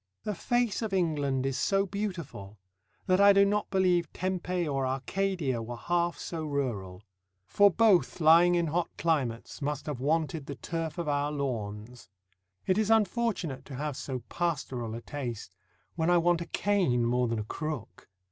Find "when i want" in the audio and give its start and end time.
15.93-16.41